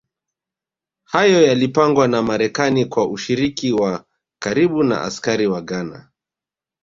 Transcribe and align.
Hayo 1.03 1.41
yalipangwa 1.41 2.07
na 2.07 2.21
Marekani 2.23 2.85
kwa 2.85 3.07
ushiriki 3.09 3.71
wa 3.73 4.05
karibu 4.39 4.83
na 4.83 5.01
askari 5.01 5.47
wa 5.47 5.61
Ghana 5.61 6.09